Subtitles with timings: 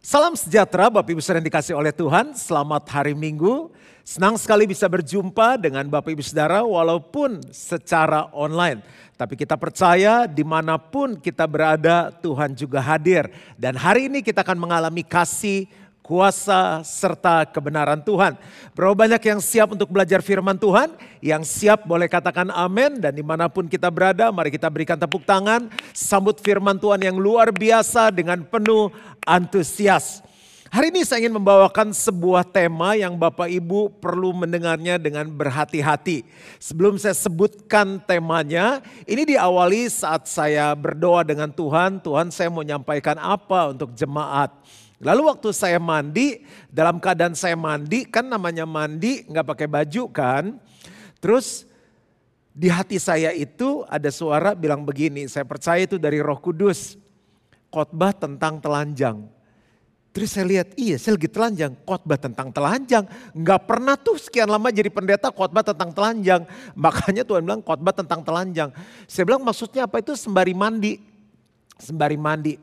[0.00, 2.32] Salam sejahtera Bapak Ibu Saudara yang dikasih oleh Tuhan.
[2.32, 3.68] Selamat hari Minggu.
[4.00, 8.80] Senang sekali bisa berjumpa dengan Bapak Ibu Saudara walaupun secara online.
[9.20, 13.28] Tapi kita percaya di mana pun kita berada Tuhan juga hadir.
[13.60, 15.68] Dan hari ini kita akan mengalami kasih,
[16.10, 18.34] kuasa, serta kebenaran Tuhan.
[18.74, 20.90] Berapa banyak yang siap untuk belajar firman Tuhan?
[21.22, 22.98] Yang siap boleh katakan amin.
[22.98, 25.70] Dan di mana pun kita berada mari kita berikan tepuk tangan.
[25.94, 28.90] Sambut firman Tuhan yang luar biasa dengan penuh
[29.22, 30.26] antusias.
[30.70, 36.22] Hari ini saya ingin membawakan sebuah tema yang Bapak Ibu perlu mendengarnya dengan berhati-hati.
[36.62, 43.18] Sebelum saya sebutkan temanya, ini diawali saat saya berdoa dengan Tuhan, Tuhan saya mau nyampaikan
[43.18, 44.54] apa untuk jemaat.
[45.00, 50.44] Lalu waktu saya mandi, dalam keadaan saya mandi, kan namanya mandi nggak pakai baju kan.
[51.18, 51.64] Terus
[52.52, 57.00] di hati saya itu ada suara bilang begini, saya percaya itu dari roh kudus.
[57.70, 59.30] Khotbah tentang telanjang
[60.10, 63.06] Terus saya lihat, iya saya lagi telanjang, khotbah tentang telanjang.
[63.30, 66.42] Nggak pernah tuh sekian lama jadi pendeta khotbah tentang telanjang.
[66.74, 68.74] Makanya Tuhan bilang khotbah tentang telanjang.
[69.06, 70.98] Saya bilang maksudnya apa itu sembari mandi.
[71.78, 72.58] Sembari mandi.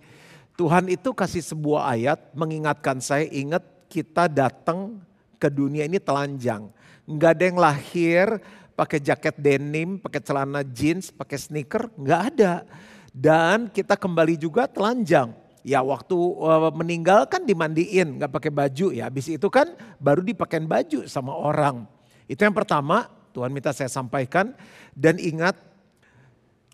[0.58, 4.98] Tuhan itu kasih sebuah ayat mengingatkan saya, ingat kita datang
[5.38, 6.74] ke dunia ini telanjang.
[7.06, 8.26] Nggak ada yang lahir
[8.74, 12.66] pakai jaket denim, pakai celana jeans, pakai sneaker, nggak ada.
[13.14, 15.34] Dan kita kembali juga telanjang
[15.68, 19.12] Ya waktu uh, meninggal kan dimandiin, nggak pakai baju ya.
[19.12, 21.84] Habis itu kan baru dipakai baju sama orang.
[22.24, 24.56] Itu yang pertama, Tuhan minta saya sampaikan.
[24.96, 25.60] Dan ingat,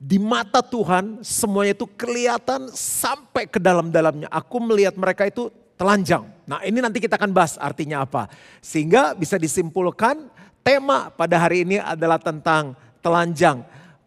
[0.01, 4.27] di mata Tuhan semuanya itu kelihatan sampai ke dalam-dalamnya.
[4.33, 6.27] Aku melihat mereka itu telanjang.
[6.43, 8.27] Nah ini nanti kita akan bahas artinya apa.
[8.59, 10.27] Sehingga bisa disimpulkan
[10.65, 13.63] tema pada hari ini adalah tentang telanjang.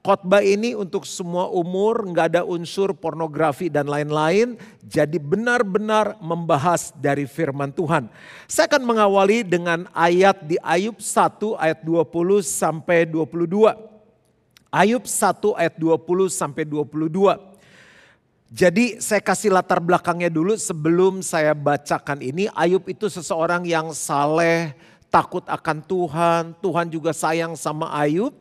[0.06, 4.54] Khotbah ini untuk semua umur, nggak ada unsur pornografi dan lain-lain.
[4.86, 8.06] Jadi benar-benar membahas dari firman Tuhan.
[8.46, 13.95] Saya akan mengawali dengan ayat di Ayub 1 ayat 20 sampai 22.
[14.76, 17.16] Ayub 1 ayat 20 sampai 22.
[18.52, 22.52] Jadi saya kasih latar belakangnya dulu sebelum saya bacakan ini.
[22.52, 24.76] Ayub itu seseorang yang saleh,
[25.08, 26.42] takut akan Tuhan.
[26.60, 28.36] Tuhan juga sayang sama Ayub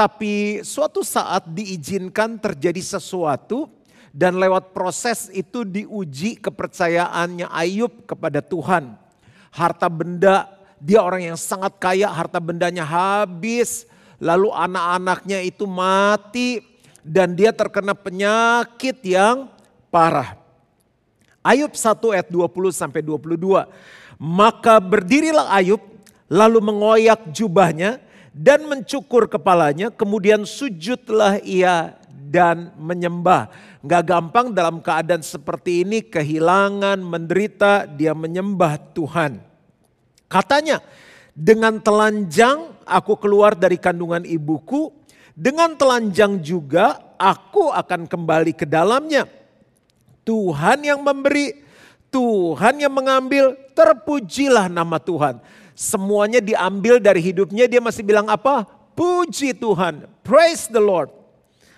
[0.00, 3.68] tapi suatu saat diizinkan terjadi sesuatu
[4.16, 8.96] dan lewat proses itu diuji kepercayaannya Ayub kepada Tuhan.
[9.52, 10.48] Harta benda,
[10.80, 13.84] dia orang yang sangat kaya, harta bendanya habis,
[14.20, 16.60] lalu anak-anaknya itu mati
[17.00, 19.48] dan dia terkena penyakit yang
[19.88, 20.36] parah.
[21.40, 23.64] Ayub 1 ayat 20 sampai 22.
[24.20, 25.80] Maka berdirilah Ayub
[26.28, 27.98] lalu mengoyak jubahnya
[28.30, 31.98] dan mencukur kepalanya, kemudian sujudlah ia
[32.30, 33.50] dan menyembah.
[33.80, 39.40] Gak gampang dalam keadaan seperti ini, kehilangan, menderita, dia menyembah Tuhan.
[40.30, 40.78] Katanya,
[41.32, 44.90] dengan telanjang aku keluar dari kandungan ibuku,
[45.34, 49.26] dengan telanjang juga aku akan kembali ke dalamnya.
[50.26, 51.64] Tuhan yang memberi,
[52.12, 55.40] Tuhan yang mengambil, terpujilah nama Tuhan
[55.80, 58.68] semuanya diambil dari hidupnya, dia masih bilang apa?
[58.92, 61.08] Puji Tuhan, praise the Lord.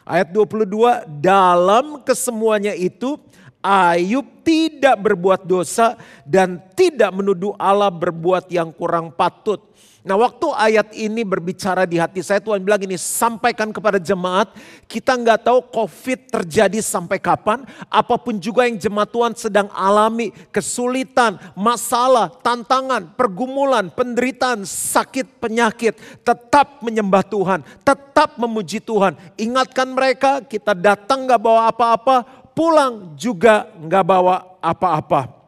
[0.02, 3.14] Ayat 22, dalam kesemuanya itu
[3.62, 5.94] Ayub tidak berbuat dosa
[6.26, 9.62] dan tidak menuduh Allah berbuat yang kurang patut.
[10.02, 14.50] Nah waktu ayat ini berbicara di hati saya Tuhan bilang ini sampaikan kepada jemaat
[14.90, 20.34] kita nggak tahu covid terjadi sampai kapan apa pun juga yang jemaat Tuhan sedang alami
[20.50, 25.94] kesulitan, masalah, tantangan, pergumulan, penderitaan, sakit, penyakit
[26.26, 29.14] tetap menyembah Tuhan, tetap memuji Tuhan.
[29.38, 35.42] Ingatkan mereka kita datang nggak bawa apa-apa, pulang juga nggak bawa apa-apa.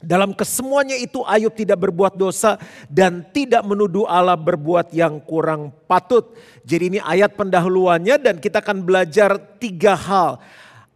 [0.00, 2.56] Dalam kesemuanya itu Ayub tidak berbuat dosa
[2.88, 6.32] dan tidak menuduh Allah berbuat yang kurang patut.
[6.64, 10.40] Jadi ini ayat pendahuluannya dan kita akan belajar tiga hal.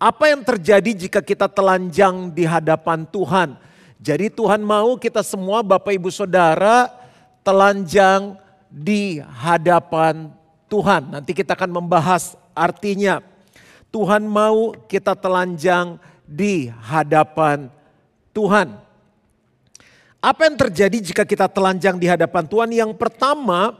[0.00, 3.60] Apa yang terjadi jika kita telanjang di hadapan Tuhan?
[4.00, 6.89] Jadi Tuhan mau kita semua Bapak Ibu Saudara
[7.45, 8.41] telanjang
[8.72, 10.33] di hadapan
[10.72, 11.12] Tuhan.
[11.12, 13.21] Nanti kita akan membahas artinya.
[13.94, 17.70] Tuhan mau kita telanjang di hadapan
[18.34, 18.74] Tuhan.
[20.18, 22.74] Apa yang terjadi jika kita telanjang di hadapan Tuhan?
[22.74, 23.78] Yang pertama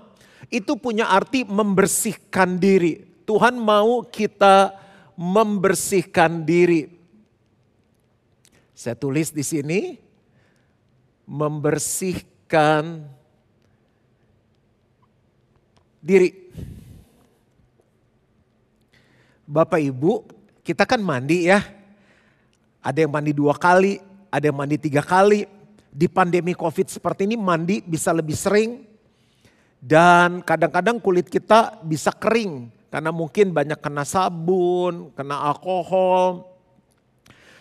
[0.55, 3.03] itu punya arti membersihkan diri.
[3.27, 4.79] Tuhan mau kita
[5.19, 6.95] membersihkan diri.
[8.71, 9.99] Saya tulis di sini
[11.27, 13.03] membersihkan
[15.99, 16.44] diri.
[19.45, 20.25] Bapak Ibu,
[20.65, 21.61] kita kan mandi ya.
[22.81, 24.01] Ada yang mandi dua kali,
[24.33, 25.45] ada yang mandi tiga kali.
[25.95, 28.83] Di pandemi COVID seperti ini mandi bisa lebih sering.
[29.85, 36.49] Dan kadang-kadang kulit kita bisa kering karena mungkin banyak kena sabun, kena alkohol.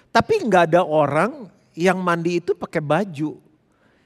[0.08, 3.38] Tapi nggak ada orang yang mandi itu pakai baju.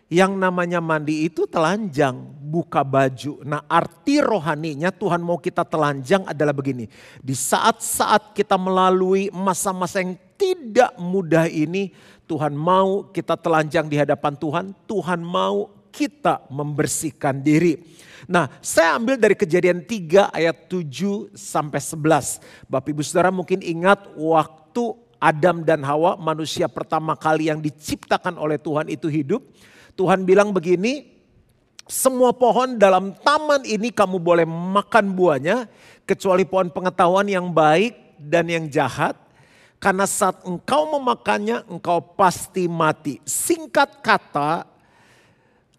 [0.07, 3.43] Yang namanya mandi itu telanjang, buka baju.
[3.43, 6.87] Nah arti rohaninya Tuhan mau kita telanjang adalah begini.
[7.19, 11.91] Di saat-saat kita melalui masa-masa yang tidak mudah ini,
[12.23, 14.65] Tuhan mau kita telanjang di hadapan Tuhan.
[14.87, 17.75] Tuhan mau kita membersihkan diri.
[18.31, 22.39] Nah saya ambil dari kejadian 3 ayat 7 sampai 11.
[22.71, 28.55] Bapak ibu saudara mungkin ingat waktu Adam dan Hawa manusia pertama kali yang diciptakan oleh
[28.55, 29.41] Tuhan itu hidup
[29.97, 31.09] Tuhan bilang begini,
[31.89, 35.65] semua pohon dalam taman ini kamu boleh makan buahnya,
[36.05, 39.17] kecuali pohon pengetahuan yang baik dan yang jahat.
[39.77, 43.21] Karena saat engkau memakannya, engkau pasti mati.
[43.25, 44.65] Singkat kata,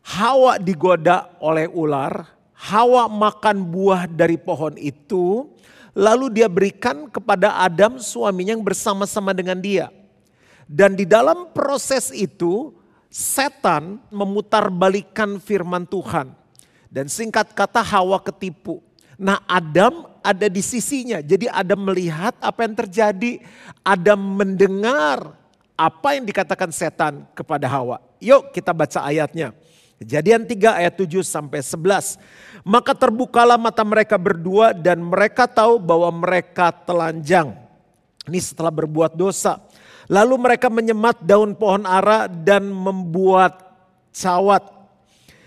[0.03, 2.27] Hawa digoda oleh ular,
[2.59, 5.51] Hawa makan buah dari pohon itu,
[5.99, 9.91] lalu dia berikan kepada Adam suaminya yang bersama-sama dengan dia.
[10.71, 12.78] Dan di dalam proses itu,
[13.09, 16.33] setan memutarbalikan firman Tuhan.
[16.89, 18.81] Dan singkat kata Hawa ketipu.
[19.19, 21.21] Nah Adam ada di sisinya.
[21.21, 23.43] Jadi Adam melihat apa yang terjadi.
[23.85, 25.37] Adam mendengar
[25.77, 28.01] apa yang dikatakan setan kepada Hawa.
[28.23, 29.53] Yuk kita baca ayatnya.
[29.99, 32.23] Kejadian 3 ayat 7 sampai 11.
[32.63, 37.51] Maka terbukalah mata mereka berdua dan mereka tahu bahwa mereka telanjang.
[38.31, 39.59] Ini setelah berbuat dosa.
[40.09, 43.61] Lalu mereka menyemat daun pohon ara dan membuat
[44.13, 44.65] cawat.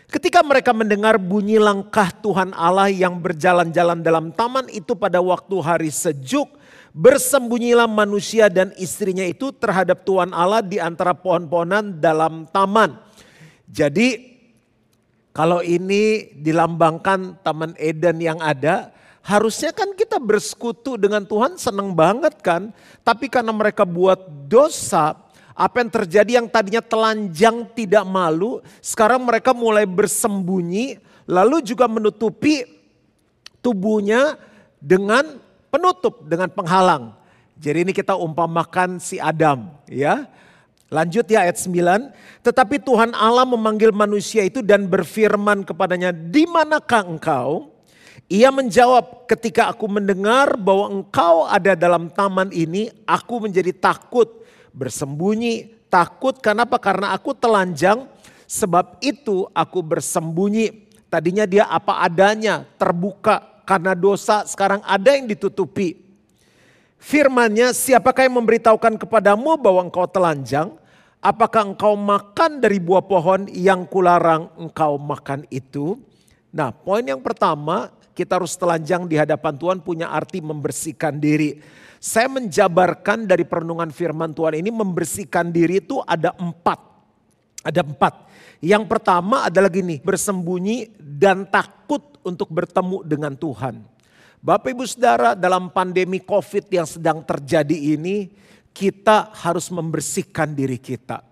[0.06, 5.90] Ketika mereka mendengar bunyi langkah Tuhan Allah yang berjalan-jalan dalam taman itu pada waktu hari
[5.90, 6.52] sejuk,
[6.92, 13.00] bersembunyilah manusia dan istrinya itu terhadap Tuhan Allah di antara pohon-pohonan dalam taman.
[13.72, 14.31] Jadi
[15.31, 22.41] kalau ini dilambangkan Taman Eden yang ada, Harusnya kan kita bersekutu dengan Tuhan senang banget
[22.41, 22.73] kan.
[23.06, 24.18] Tapi karena mereka buat
[24.50, 25.13] dosa,
[25.53, 30.97] apa yang terjadi yang tadinya telanjang tidak malu, sekarang mereka mulai bersembunyi,
[31.29, 32.65] lalu juga menutupi
[33.62, 34.41] tubuhnya
[34.81, 35.38] dengan
[35.69, 37.13] penutup, dengan penghalang.
[37.62, 40.25] Jadi ini kita umpamakan si Adam ya.
[40.91, 42.44] Lanjut ya ayat 9.
[42.44, 47.70] Tetapi Tuhan Allah memanggil manusia itu dan berfirman kepadanya, di manakah engkau?
[48.31, 54.31] Ia menjawab, "Ketika aku mendengar bahwa engkau ada dalam taman ini, aku menjadi takut,
[54.72, 56.80] bersembunyi, takut kenapa?
[56.80, 58.07] Karena aku telanjang,
[58.48, 66.00] sebab itu aku bersembunyi." Tadinya dia apa adanya, terbuka karena dosa, sekarang ada yang ditutupi.
[67.04, 70.72] Firmannya, siapakah yang memberitahukan kepadamu bahwa engkau telanjang?
[71.19, 76.00] Apakah engkau makan dari buah pohon yang kularang engkau makan itu?
[76.56, 81.57] Nah poin yang pertama kita harus telanjang di hadapan Tuhan punya arti membersihkan diri.
[81.97, 86.77] Saya menjabarkan dari perenungan firman Tuhan ini membersihkan diri itu ada empat.
[87.65, 88.29] Ada empat.
[88.62, 93.81] Yang pertama adalah gini, bersembunyi dan takut untuk bertemu dengan Tuhan.
[94.41, 98.29] Bapak ibu saudara dalam pandemi covid yang sedang terjadi ini,
[98.69, 101.25] kita harus membersihkan diri kita.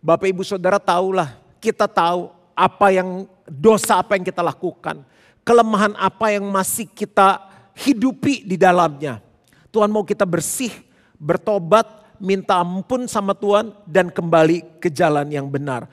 [0.00, 5.04] Bapak ibu saudara tahulah, kita tahu apa yang dosa apa yang kita lakukan
[5.46, 7.46] kelemahan apa yang masih kita
[7.78, 9.22] hidupi di dalamnya.
[9.70, 10.74] Tuhan mau kita bersih,
[11.22, 11.86] bertobat,
[12.18, 15.86] minta ampun sama Tuhan dan kembali ke jalan yang benar.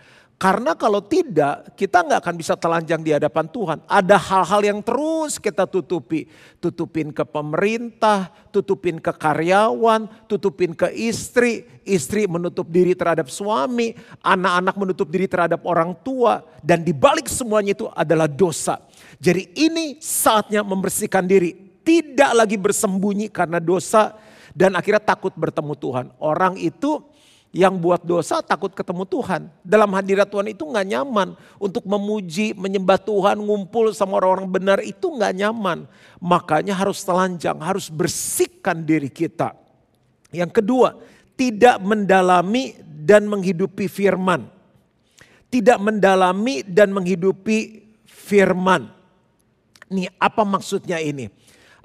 [0.43, 3.79] Karena kalau tidak, kita nggak akan bisa telanjang di hadapan Tuhan.
[3.87, 6.27] Ada hal-hal yang terus kita tutupi.
[6.59, 11.63] Tutupin ke pemerintah, tutupin ke karyawan, tutupin ke istri.
[11.87, 16.43] Istri menutup diri terhadap suami, anak-anak menutup diri terhadap orang tua.
[16.59, 18.83] Dan dibalik semuanya itu adalah dosa.
[19.23, 21.55] Jadi ini saatnya membersihkan diri.
[21.83, 24.19] Tidak lagi bersembunyi karena dosa
[24.51, 26.05] dan akhirnya takut bertemu Tuhan.
[26.19, 26.99] Orang itu
[27.55, 29.47] yang buat dosa takut ketemu Tuhan.
[29.63, 31.39] Dalam hadirat Tuhan itu nggak nyaman.
[31.55, 35.87] Untuk memuji, menyembah Tuhan, ngumpul sama orang-orang benar itu nggak nyaman.
[36.19, 39.55] Makanya harus telanjang, harus bersihkan diri kita.
[40.35, 40.99] Yang kedua,
[41.39, 44.51] tidak mendalami dan menghidupi firman.
[45.47, 49.02] Tidak mendalami dan menghidupi firman.
[49.93, 51.29] Nih apa maksudnya ini?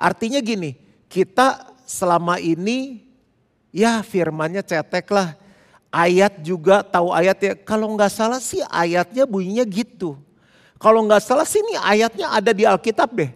[0.01, 0.73] Artinya gini,
[1.13, 3.05] kita selama ini
[3.69, 5.37] ya firmannya cetek lah
[5.89, 7.53] Ayat juga tahu ayat ya.
[7.57, 10.21] Kalau nggak salah sih ayatnya bunyinya gitu.
[10.77, 13.33] Kalau nggak salah sih ini ayatnya ada di Alkitab deh.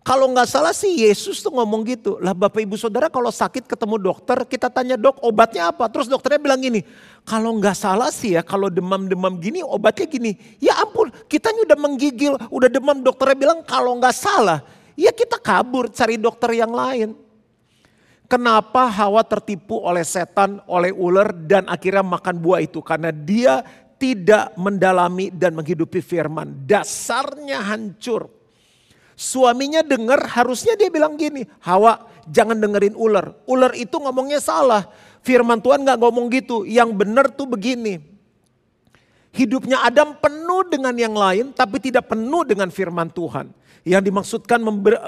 [0.00, 2.16] Kalau nggak salah sih Yesus tuh ngomong gitu.
[2.24, 5.92] Lah Bapak Ibu Saudara kalau sakit ketemu dokter kita tanya dok obatnya apa.
[5.92, 6.88] Terus dokternya bilang gini.
[7.24, 10.34] Kalau nggak salah sih ya kalau demam-demam gini obatnya gini.
[10.58, 14.64] Ya ampun kita udah menggigil udah demam dokternya bilang kalau nggak salah.
[14.98, 17.14] Ya kita kabur cari dokter yang lain.
[18.30, 22.78] Kenapa Hawa tertipu oleh setan, oleh ular dan akhirnya makan buah itu?
[22.78, 23.66] Karena dia
[23.98, 26.62] tidak mendalami dan menghidupi firman.
[26.62, 28.30] Dasarnya hancur.
[29.18, 33.34] Suaminya dengar harusnya dia bilang gini, Hawa jangan dengerin ular.
[33.44, 34.86] Ular itu ngomongnya salah.
[35.20, 36.62] Firman Tuhan gak ngomong gitu.
[36.64, 38.00] Yang benar tuh begini.
[39.30, 43.50] Hidupnya Adam penuh dengan yang lain tapi tidak penuh dengan firman Tuhan.
[43.86, 44.58] Yang dimaksudkan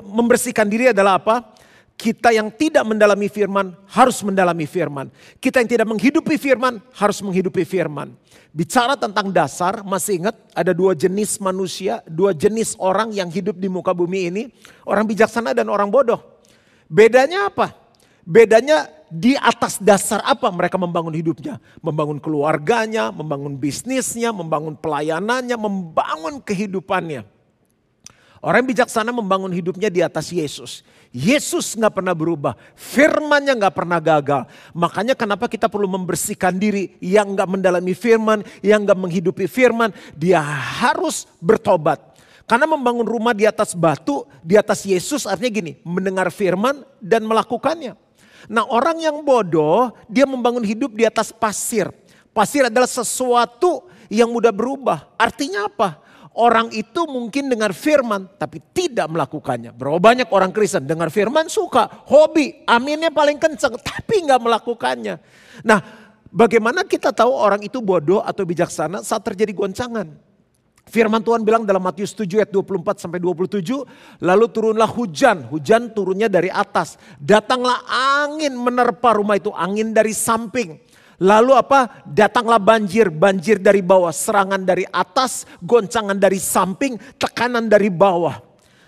[0.03, 1.55] membersihkan diri adalah apa?
[1.93, 5.13] Kita yang tidak mendalami firman harus mendalami firman.
[5.39, 8.17] Kita yang tidak menghidupi firman harus menghidupi firman.
[8.53, 13.69] Bicara tentang dasar, masih ingat ada dua jenis manusia, dua jenis orang yang hidup di
[13.69, 14.43] muka bumi ini.
[14.89, 16.32] Orang bijaksana dan orang bodoh.
[16.93, 17.73] Bedanya apa?
[18.21, 21.57] Bedanya di atas dasar apa mereka membangun hidupnya.
[21.81, 27.25] Membangun keluarganya, membangun bisnisnya, membangun pelayanannya, membangun kehidupannya.
[28.43, 30.83] Orang bijaksana membangun hidupnya di atas Yesus.
[31.15, 34.51] Yesus nggak pernah berubah, firmannya nggak pernah gagal.
[34.75, 40.43] Makanya kenapa kita perlu membersihkan diri yang nggak mendalami firman, yang nggak menghidupi firman, dia
[40.43, 42.12] harus bertobat.
[42.45, 47.95] Karena membangun rumah di atas batu, di atas Yesus artinya gini, mendengar firman dan melakukannya.
[48.51, 51.91] Nah orang yang bodoh, dia membangun hidup di atas pasir.
[52.33, 55.15] Pasir adalah sesuatu yang mudah berubah.
[55.21, 56.03] Artinya apa?
[56.33, 59.69] Orang itu mungkin dengar firman tapi tidak melakukannya.
[59.77, 65.21] Berapa banyak orang Kristen dengar firman suka, hobi, aminnya paling kenceng tapi nggak melakukannya.
[65.61, 65.81] Nah
[66.33, 70.32] bagaimana kita tahu orang itu bodoh atau bijaksana saat terjadi goncangan?
[70.83, 73.65] Firman Tuhan bilang dalam Matius 7 ayat 24 sampai 27,
[74.21, 77.01] lalu turunlah hujan, hujan turunnya dari atas.
[77.17, 82.03] Datanglah angin menerpa rumah itu, angin dari samping Lalu apa?
[82.03, 88.43] Datanglah banjir, banjir dari bawah, serangan dari atas, goncangan dari samping, tekanan dari bawah.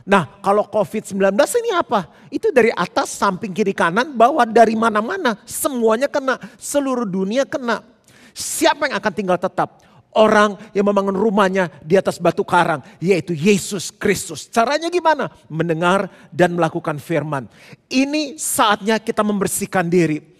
[0.04, 1.30] Nah kalau COVID-19
[1.62, 2.10] ini apa?
[2.34, 5.38] Itu dari atas, samping, kiri, kanan, bawah, dari mana-mana.
[5.46, 7.86] Semuanya kena, seluruh dunia kena.
[8.34, 9.78] Siapa yang akan tinggal tetap?
[10.14, 14.46] Orang yang membangun rumahnya di atas batu karang, yaitu Yesus Kristus.
[14.46, 15.26] Caranya gimana?
[15.50, 17.50] Mendengar dan melakukan firman.
[17.90, 20.34] Ini saatnya kita membersihkan diri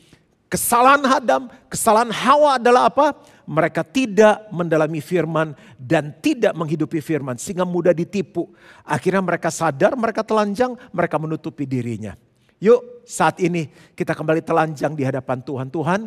[0.54, 3.10] Kesalahan Adam, kesalahan Hawa adalah apa?
[3.42, 8.54] Mereka tidak mendalami firman dan tidak menghidupi firman sehingga mudah ditipu.
[8.86, 12.14] Akhirnya mereka sadar, mereka telanjang, mereka menutupi dirinya.
[12.62, 13.66] Yuk saat ini
[13.98, 15.66] kita kembali telanjang di hadapan Tuhan.
[15.74, 16.06] Tuhan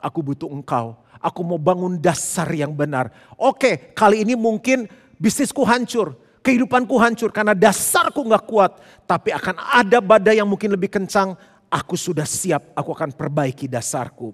[0.00, 1.03] aku butuh engkau.
[1.24, 3.08] Aku mau bangun dasar yang benar.
[3.40, 4.84] Oke kali ini mungkin
[5.16, 6.20] bisnisku hancur.
[6.44, 8.76] Kehidupanku hancur karena dasarku gak kuat.
[9.08, 11.32] Tapi akan ada badai yang mungkin lebih kencang
[11.74, 14.30] aku sudah siap, aku akan perbaiki dasarku.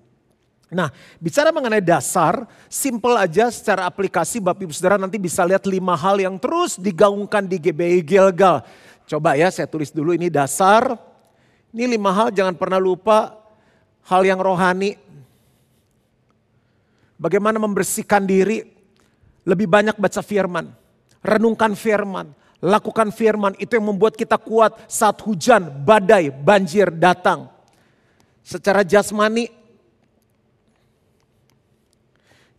[0.70, 0.86] Nah,
[1.18, 6.22] bicara mengenai dasar, simple aja secara aplikasi Bapak Ibu Saudara nanti bisa lihat lima hal
[6.22, 8.62] yang terus digaungkan di GBI Gilgal.
[9.10, 10.94] Coba ya saya tulis dulu ini dasar.
[11.74, 13.34] Ini lima hal jangan pernah lupa
[14.06, 14.94] hal yang rohani.
[17.20, 18.64] Bagaimana membersihkan diri,
[19.44, 20.72] lebih banyak baca firman,
[21.20, 27.48] renungkan firman, Lakukan firman itu yang membuat kita kuat saat hujan, badai, banjir datang.
[28.44, 29.48] Secara jasmani,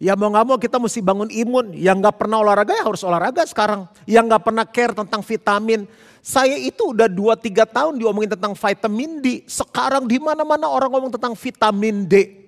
[0.02, 1.78] ya mau gak mau kita mesti bangun imun.
[1.78, 3.86] Yang gak pernah olahraga ya harus olahraga sekarang.
[4.10, 5.86] Yang gak pernah care tentang vitamin.
[6.26, 9.46] Saya itu udah 2-3 tahun diomongin tentang vitamin D.
[9.46, 12.41] Sekarang di mana mana orang ngomong tentang vitamin D.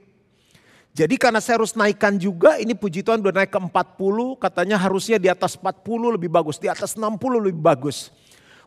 [0.94, 5.18] Jadi karena saya harus naikkan juga, ini puji Tuhan udah naik ke 40, katanya harusnya
[5.18, 8.14] di atas 40 lebih bagus, di atas 60 lebih bagus.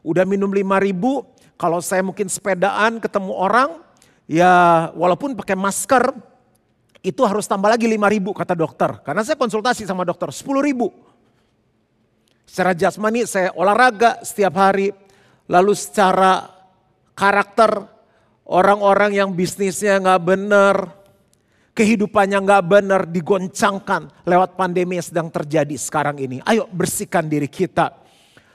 [0.02, 1.22] Udah minum 5 ribu,
[1.54, 3.78] kalau saya mungkin sepedaan ketemu orang,
[4.26, 6.10] ya walaupun pakai masker,
[7.06, 8.98] itu harus tambah lagi 5 ribu kata dokter.
[9.06, 10.90] Karena saya konsultasi sama dokter, 10 ribu.
[12.42, 14.90] Secara jasmani saya olahraga setiap hari,
[15.46, 16.50] lalu secara
[17.14, 17.86] karakter
[18.50, 21.05] orang-orang yang bisnisnya nggak benar,
[21.76, 26.40] kehidupannya nggak benar digoncangkan lewat pandemi yang sedang terjadi sekarang ini.
[26.48, 27.92] Ayo bersihkan diri kita.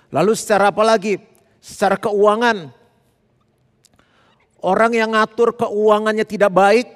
[0.10, 1.22] Lalu secara apa lagi?
[1.62, 2.74] Secara keuangan.
[4.66, 6.88] Orang yang ngatur keuangannya tidak baik.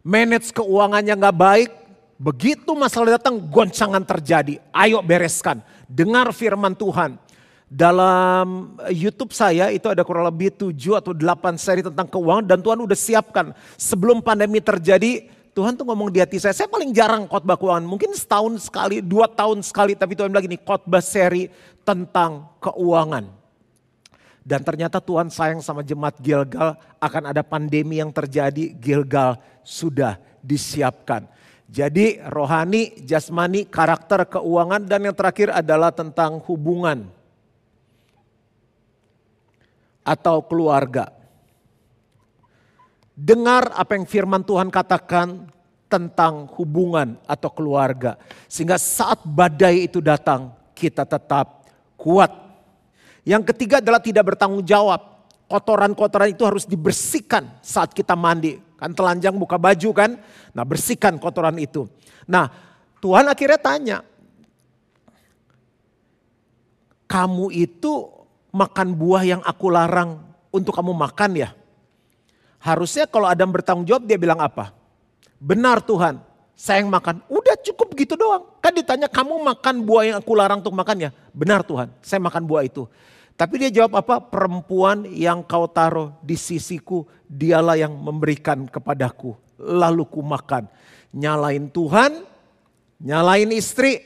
[0.00, 1.70] Manage keuangannya nggak baik.
[2.16, 4.56] Begitu masalah datang goncangan terjadi.
[4.72, 5.60] Ayo bereskan.
[5.84, 7.20] Dengar firman Tuhan
[7.66, 12.78] dalam YouTube saya itu ada kurang lebih 7 atau 8 seri tentang keuangan dan Tuhan
[12.78, 17.56] udah siapkan sebelum pandemi terjadi Tuhan tuh ngomong di hati saya, saya paling jarang khotbah
[17.56, 17.88] keuangan.
[17.88, 19.96] Mungkin setahun sekali, dua tahun sekali.
[19.96, 21.48] Tapi Tuhan bilang gini, khotbah seri
[21.80, 23.24] tentang keuangan.
[24.44, 28.76] Dan ternyata Tuhan sayang sama jemaat Gilgal akan ada pandemi yang terjadi.
[28.76, 31.24] Gilgal sudah disiapkan.
[31.72, 34.84] Jadi rohani, jasmani, karakter, keuangan.
[34.84, 37.15] Dan yang terakhir adalah tentang hubungan.
[40.06, 41.16] Atau keluarga
[43.16, 45.48] dengar apa yang firman Tuhan katakan
[45.88, 48.20] tentang hubungan atau keluarga.
[48.44, 51.64] Sehingga saat badai itu datang, kita tetap
[51.96, 52.28] kuat.
[53.24, 55.16] Yang ketiga adalah tidak bertanggung jawab.
[55.46, 58.60] Kotoran-kotoran itu harus dibersihkan saat kita mandi.
[58.76, 60.20] Kan telanjang buka baju kan,
[60.52, 61.88] nah bersihkan kotoran itu.
[62.28, 62.50] Nah
[63.00, 63.98] Tuhan akhirnya tanya,
[67.08, 68.10] kamu itu
[68.56, 71.52] makan buah yang aku larang untuk kamu makan ya?
[72.56, 74.72] Harusnya kalau Adam bertanggung jawab dia bilang apa?
[75.36, 76.16] Benar Tuhan,
[76.56, 77.20] saya yang makan.
[77.28, 78.48] Udah cukup gitu doang.
[78.64, 81.10] Kan ditanya kamu makan buah yang aku larang untuk makan ya?
[81.36, 82.88] Benar Tuhan, saya makan buah itu.
[83.36, 84.16] Tapi dia jawab apa?
[84.18, 89.36] Perempuan yang kau taruh di sisiku, dialah yang memberikan kepadaku.
[89.60, 90.64] Lalu ku makan.
[91.12, 92.24] Nyalain Tuhan,
[93.04, 94.00] nyalain istri.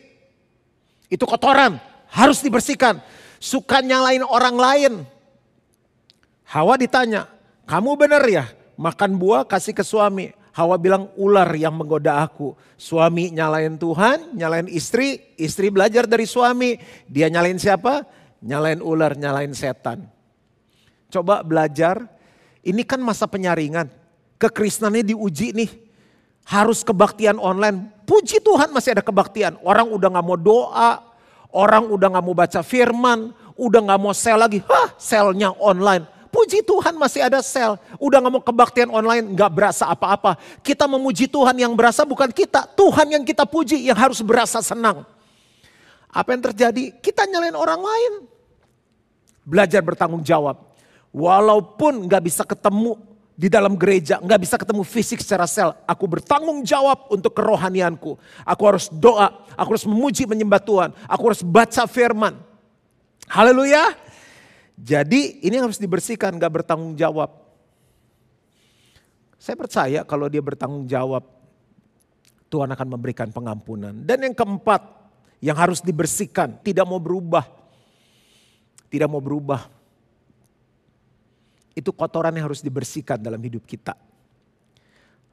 [1.07, 1.79] Itu kotoran,
[2.11, 2.99] harus dibersihkan.
[3.41, 4.93] Suka nyalain orang lain.
[6.45, 7.25] Hawa ditanya,
[7.65, 8.45] kamu benar ya
[8.77, 10.37] makan buah kasih ke suami.
[10.53, 12.53] Hawa bilang ular yang menggoda aku.
[12.77, 16.77] Suami nyalain Tuhan, nyalain istri, istri belajar dari suami.
[17.09, 18.05] Dia nyalain siapa?
[18.45, 20.05] Nyalain ular, nyalain setan.
[21.09, 22.03] Coba belajar,
[22.61, 23.89] ini kan masa penyaringan.
[24.37, 25.71] Kekristenannya diuji nih.
[26.45, 27.89] Harus kebaktian online.
[28.05, 29.55] Puji Tuhan masih ada kebaktian.
[29.63, 31.10] Orang udah gak mau doa,
[31.51, 34.63] orang udah gak mau baca firman, udah gak mau sel lagi.
[34.67, 37.75] Hah, selnya online Puji Tuhan masih ada sel.
[37.99, 40.39] Udah gak mau kebaktian online, gak berasa apa-apa.
[40.63, 42.71] Kita memuji Tuhan yang berasa bukan kita.
[42.79, 45.03] Tuhan yang kita puji yang harus berasa senang.
[46.07, 46.95] Apa yang terjadi?
[47.03, 48.13] Kita nyalain orang lain.
[49.43, 50.71] Belajar bertanggung jawab.
[51.11, 52.95] Walaupun gak bisa ketemu
[53.41, 55.73] di dalam gereja, gak bisa ketemu fisik secara sel.
[55.89, 58.21] Aku bertanggung jawab untuk kerohanianku.
[58.45, 60.93] Aku harus doa, aku harus memuji menyembah Tuhan.
[61.09, 62.37] Aku harus baca firman.
[63.25, 63.97] Haleluya.
[64.77, 67.33] Jadi ini harus dibersihkan, gak bertanggung jawab.
[69.41, 71.25] Saya percaya kalau dia bertanggung jawab,
[72.53, 74.05] Tuhan akan memberikan pengampunan.
[74.05, 74.85] Dan yang keempat,
[75.41, 77.49] yang harus dibersihkan, tidak mau berubah.
[78.93, 79.80] Tidak mau berubah.
[81.75, 83.95] Itu kotoran yang harus dibersihkan dalam hidup kita.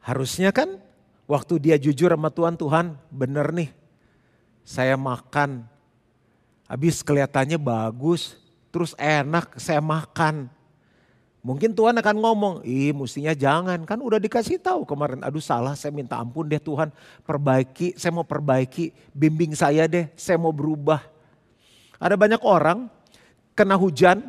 [0.04, 0.80] Harusnya kan
[1.28, 3.69] waktu dia jujur sama Tuhan, Tuhan bener nih
[4.67, 5.63] saya makan.
[6.67, 8.36] Habis kelihatannya bagus,
[8.76, 10.52] terus enak saya makan.
[11.39, 13.88] Mungkin Tuhan akan ngomong, ih mestinya jangan.
[13.88, 16.91] Kan udah dikasih tahu kemarin, aduh salah saya minta ampun deh Tuhan.
[17.23, 21.00] Perbaiki, saya mau perbaiki, bimbing saya deh, saya mau berubah.
[22.04, 22.91] Ada banyak orang
[23.56, 24.28] kena hujan,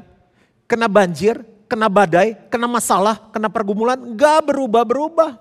[0.71, 5.37] kena banjir, kena badai, kena masalah, kena pergumulan, gak berubah-berubah.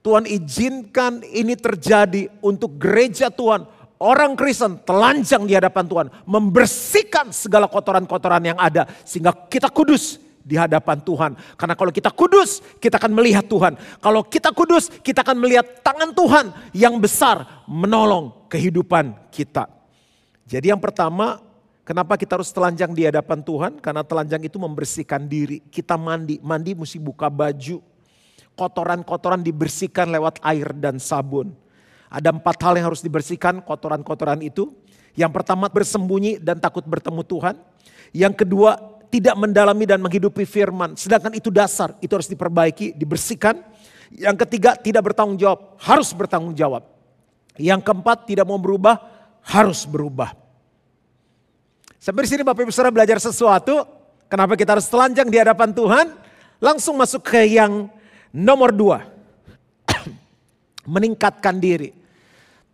[0.00, 3.66] Tuhan izinkan ini terjadi untuk gereja Tuhan
[3.98, 10.56] orang Kristen telanjang di hadapan Tuhan, membersihkan segala kotoran-kotoran yang ada sehingga kita kudus di
[10.56, 11.36] hadapan Tuhan.
[11.58, 13.76] Karena kalau kita kudus, kita akan melihat Tuhan.
[14.00, 19.68] Kalau kita kudus, kita akan melihat tangan Tuhan yang besar menolong kehidupan kita.
[20.48, 21.44] Jadi yang pertama,
[21.88, 23.72] kenapa kita harus telanjang di hadapan Tuhan?
[23.80, 25.64] Karena telanjang itu membersihkan diri.
[25.72, 27.80] Kita mandi, mandi mesti buka baju.
[28.52, 31.56] Kotoran-kotoran dibersihkan lewat air dan sabun.
[32.12, 34.68] Ada empat hal yang harus dibersihkan kotoran-kotoran itu.
[35.16, 37.56] Yang pertama bersembunyi dan takut bertemu Tuhan.
[38.12, 38.76] Yang kedua
[39.08, 40.92] tidak mendalami dan menghidupi firman.
[40.96, 43.60] Sedangkan itu dasar, itu harus diperbaiki, dibersihkan.
[44.12, 46.84] Yang ketiga tidak bertanggung jawab, harus bertanggung jawab.
[47.60, 48.96] Yang keempat tidak mau berubah,
[49.44, 50.47] harus berubah.
[51.98, 53.82] Sampai di sini Bapak Ibu Saudara belajar sesuatu.
[54.30, 56.06] Kenapa kita harus telanjang di hadapan Tuhan?
[56.62, 57.90] Langsung masuk ke yang
[58.30, 59.06] nomor dua.
[60.94, 61.98] Meningkatkan diri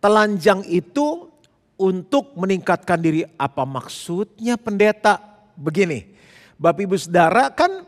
[0.05, 1.33] telanjang itu
[1.81, 3.25] untuk meningkatkan diri.
[3.41, 5.17] Apa maksudnya pendeta?
[5.57, 6.13] Begini,
[6.61, 7.87] Bapak Ibu Saudara kan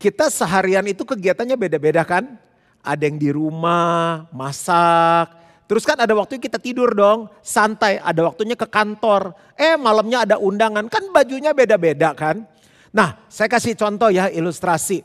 [0.00, 2.40] kita seharian itu kegiatannya beda-beda kan.
[2.80, 5.36] Ada yang di rumah, masak.
[5.68, 8.00] Terus kan ada waktu kita tidur dong, santai.
[8.00, 9.36] Ada waktunya ke kantor.
[9.52, 12.48] Eh malamnya ada undangan, kan bajunya beda-beda kan.
[12.88, 15.04] Nah saya kasih contoh ya ilustrasi.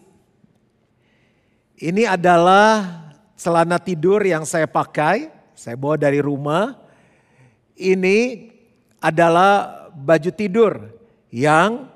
[1.84, 3.04] Ini adalah
[3.36, 6.80] celana tidur yang saya pakai saya bawa dari rumah.
[7.76, 8.48] Ini
[9.04, 10.80] adalah baju tidur
[11.28, 11.92] yang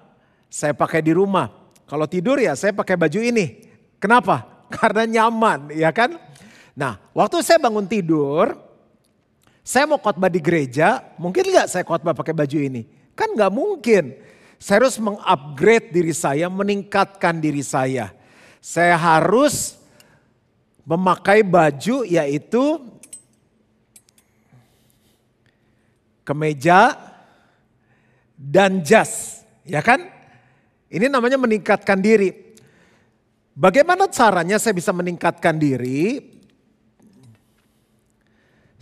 [0.51, 1.47] saya pakai di rumah.
[1.87, 3.63] Kalau tidur ya saya pakai baju ini.
[3.95, 4.43] Kenapa?
[4.75, 6.19] Karena nyaman, ya kan?
[6.77, 8.53] Nah, waktu saya bangun tidur,
[9.65, 12.85] saya mau khotbah di gereja, mungkin nggak saya khotbah pakai baju ini?
[13.17, 14.13] Kan nggak mungkin.
[14.61, 18.13] Saya harus mengupgrade diri saya, meningkatkan diri saya.
[18.61, 19.81] Saya harus
[20.85, 22.63] memakai baju yaitu
[26.21, 26.93] kemeja
[28.37, 30.05] dan jas, ya kan?
[30.93, 32.53] Ini namanya meningkatkan diri.
[33.57, 36.36] Bagaimana caranya saya bisa meningkatkan diri?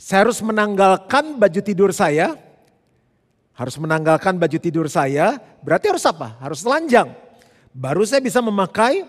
[0.05, 2.37] Saya harus menanggalkan baju tidur saya.
[3.57, 6.37] Harus menanggalkan baju tidur saya, berarti harus apa?
[6.43, 7.09] Harus telanjang.
[7.73, 9.07] Baru saya bisa memakai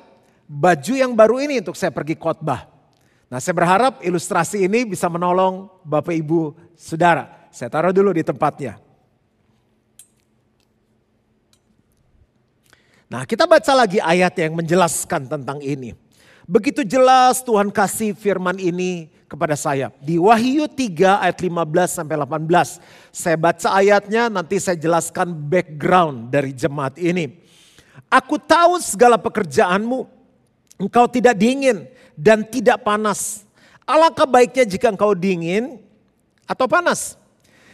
[0.48, 2.64] baju yang baru ini untuk saya pergi khotbah.
[3.26, 7.50] Nah saya berharap ilustrasi ini bisa menolong Bapak Ibu Saudara.
[7.50, 8.78] Saya taruh dulu di tempatnya.
[13.10, 16.05] Nah kita baca lagi ayat yang menjelaskan tentang ini.
[16.46, 19.90] Begitu jelas Tuhan kasih firman ini kepada saya.
[19.98, 21.50] Di Wahyu 3 ayat 15
[21.90, 22.78] sampai 18.
[23.10, 27.42] Saya baca ayatnya nanti saya jelaskan background dari jemaat ini.
[28.06, 30.06] Aku tahu segala pekerjaanmu.
[30.78, 33.42] Engkau tidak dingin dan tidak panas.
[33.82, 35.82] Alangkah baiknya jika engkau dingin
[36.46, 37.18] atau panas.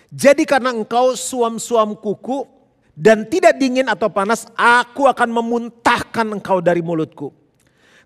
[0.09, 2.49] Jadi karena engkau suam-suam kuku
[2.97, 7.42] dan tidak dingin atau panas, aku akan memuntahkan engkau dari mulutku.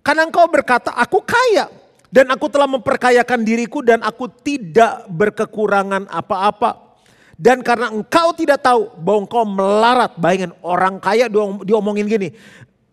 [0.07, 1.67] Karena engkau berkata, aku kaya
[2.15, 7.03] dan aku telah memperkayakan diriku dan aku tidak berkekurangan apa-apa.
[7.35, 11.27] Dan karena engkau tidak tahu bahwa engkau melarat, bayangin orang kaya
[11.67, 12.31] diomongin gini.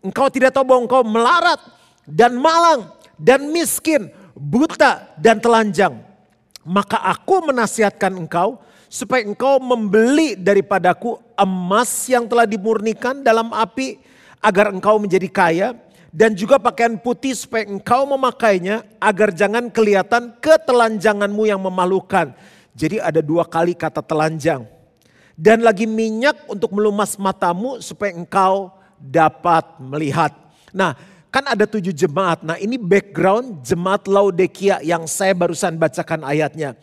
[0.01, 1.61] Engkau tidak tahu bahwa engkau melarat
[2.09, 2.89] dan malang
[3.21, 5.93] dan miskin, buta dan telanjang.
[6.65, 8.57] Maka aku menasihatkan engkau
[8.89, 14.01] supaya engkau membeli daripadaku emas yang telah dimurnikan dalam api
[14.41, 15.67] agar engkau menjadi kaya
[16.13, 22.37] dan juga pakaian putih supaya engkau memakainya agar jangan kelihatan ketelanjanganmu yang memalukan.
[22.77, 24.69] Jadi ada dua kali kata telanjang.
[25.33, 28.69] Dan lagi minyak untuk melumas matamu supaya engkau
[29.01, 30.29] dapat melihat.
[30.69, 30.93] Nah
[31.33, 32.45] kan ada tujuh jemaat.
[32.45, 36.77] Nah ini background jemaat Laodikia yang saya barusan bacakan ayatnya.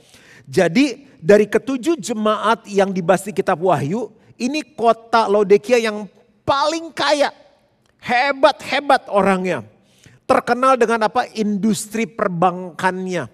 [0.51, 6.11] Jadi dari ketujuh jemaat yang dibahas di kitab Wahyu, ini kota Laodikia yang
[6.43, 7.31] paling kaya.
[8.01, 9.65] Hebat-hebat orangnya.
[10.25, 11.29] Terkenal dengan apa?
[11.37, 13.29] Industri perbankannya.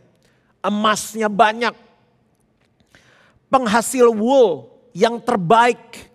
[0.65, 1.75] Emasnya banyak.
[3.47, 6.11] Penghasil wool yang terbaik.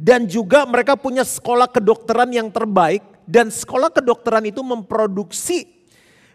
[0.00, 3.04] Dan juga mereka punya sekolah kedokteran yang terbaik.
[3.28, 5.68] Dan sekolah kedokteran itu memproduksi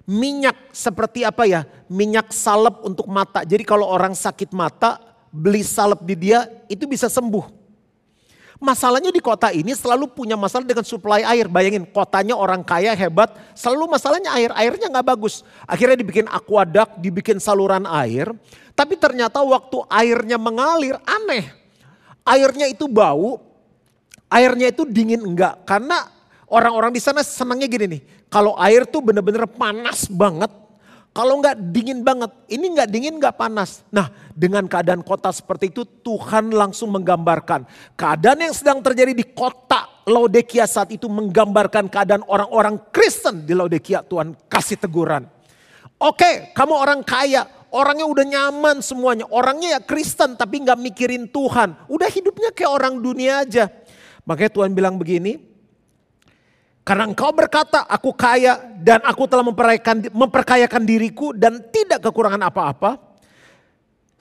[0.06, 1.66] minyak seperti apa ya?
[1.90, 3.42] Minyak salep untuk mata.
[3.42, 5.02] Jadi kalau orang sakit mata,
[5.34, 7.65] beli salep di dia itu bisa sembuh.
[8.56, 11.52] Masalahnya di kota ini selalu punya masalah dengan suplai air.
[11.52, 14.52] Bayangin kotanya orang kaya hebat, selalu masalahnya air.
[14.56, 15.44] Airnya nggak bagus.
[15.68, 18.32] Akhirnya dibikin aquaduct, dibikin saluran air.
[18.72, 21.52] Tapi ternyata waktu airnya mengalir aneh.
[22.26, 23.38] Airnya itu bau,
[24.32, 25.62] airnya itu dingin enggak.
[25.68, 26.16] Karena
[26.46, 30.48] Orang-orang di sana senangnya gini nih, kalau air tuh bener-bener panas banget,
[31.16, 33.88] kalau nggak dingin banget, ini nggak dingin nggak panas.
[33.88, 37.64] Nah dengan keadaan kota seperti itu Tuhan langsung menggambarkan.
[37.96, 44.04] Keadaan yang sedang terjadi di kota Laodikia saat itu menggambarkan keadaan orang-orang Kristen di Laodikia.
[44.04, 45.24] Tuhan kasih teguran.
[46.04, 49.24] Oke kamu orang kaya, orangnya udah nyaman semuanya.
[49.32, 51.80] Orangnya ya Kristen tapi nggak mikirin Tuhan.
[51.88, 53.72] Udah hidupnya kayak orang dunia aja.
[54.28, 55.40] Makanya Tuhan bilang begini,
[56.86, 63.02] karena engkau berkata, aku kaya dan aku telah memperkayakan, memperkayakan diriku dan tidak kekurangan apa-apa.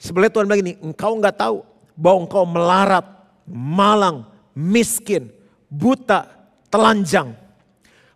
[0.01, 1.61] Sebenarnya Tuhan bilang ini, engkau enggak tahu
[1.93, 3.05] bahwa engkau melarat,
[3.45, 4.25] malang,
[4.57, 5.29] miskin,
[5.69, 6.25] buta,
[6.73, 7.37] telanjang.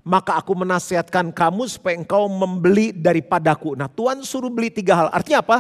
[0.01, 3.77] Maka aku menasihatkan kamu supaya engkau membeli daripadaku.
[3.77, 5.07] Nah Tuhan suruh beli tiga hal.
[5.13, 5.57] Artinya apa?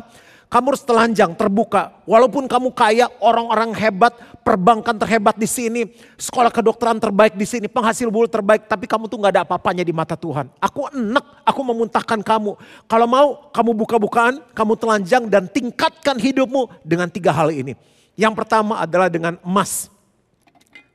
[0.49, 1.93] Kamu harus telanjang, terbuka.
[2.09, 5.85] Walaupun kamu kaya, orang-orang hebat, perbankan terhebat di sini,
[6.17, 9.93] sekolah kedokteran terbaik di sini, penghasil bulu terbaik, tapi kamu tuh gak ada apa-apanya di
[9.93, 10.49] mata Tuhan.
[10.57, 12.57] Aku enak, aku memuntahkan kamu.
[12.89, 17.77] Kalau mau, kamu buka-bukaan, kamu telanjang dan tingkatkan hidupmu dengan tiga hal ini.
[18.17, 19.85] Yang pertama adalah dengan emas.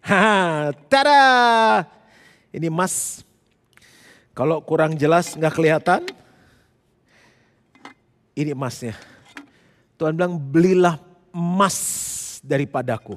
[0.04, 1.88] Ha, tada!
[2.52, 3.24] Ini emas.
[4.36, 6.04] Kalau kurang jelas nggak kelihatan,
[8.36, 9.13] ini emasnya.
[10.04, 11.00] Tuhan bilang belilah
[11.32, 11.80] emas
[12.44, 13.16] daripadaku.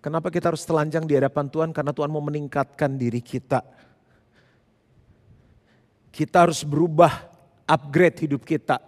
[0.00, 1.76] Kenapa kita harus telanjang di hadapan Tuhan?
[1.76, 3.60] Karena Tuhan mau meningkatkan diri kita.
[6.08, 7.28] Kita harus berubah,
[7.68, 8.80] upgrade hidup kita.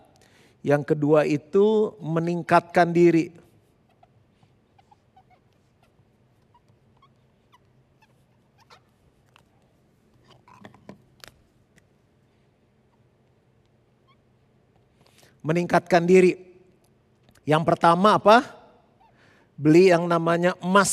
[0.65, 3.37] Yang kedua itu meningkatkan diri.
[15.41, 16.37] Meningkatkan diri.
[17.47, 18.43] Yang pertama apa?
[19.57, 20.93] Beli yang namanya emas.